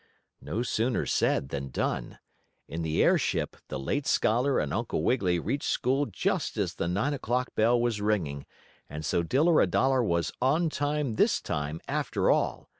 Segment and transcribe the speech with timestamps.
[0.41, 2.17] No sooner said than done!
[2.67, 7.13] In the airship the late scholar and Uncle Wiggily reached school just as the nine
[7.13, 8.47] o'clock bell was ringing,
[8.89, 12.67] and so Diller a Dollar was on time this time after all.